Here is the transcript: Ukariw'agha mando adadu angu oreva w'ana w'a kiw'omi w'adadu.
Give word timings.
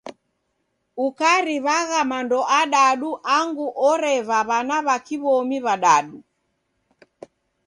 Ukariw'agha 1.05 1.99
mando 2.11 2.39
adadu 2.59 3.09
angu 3.35 3.67
oreva 3.89 4.37
w'ana 4.49 4.77
w'a 4.85 4.97
kiw'omi 5.05 5.57
w'adadu. 5.65 6.17